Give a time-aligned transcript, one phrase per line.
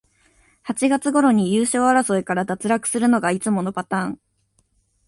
[0.63, 4.19] 八月ごろに優勝争いから脱落するのがいつものパターン